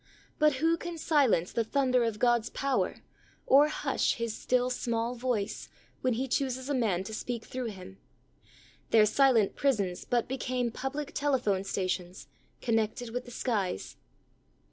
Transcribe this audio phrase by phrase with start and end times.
[0.39, 3.03] But who can silence the thunder of God's power,
[3.45, 5.69] or hush His "still small voice,"
[6.01, 7.99] when He chooses a man to speak through him?
[8.89, 12.29] Their silent prisons but become public telephone stations,
[12.63, 13.97] con nected with the skies.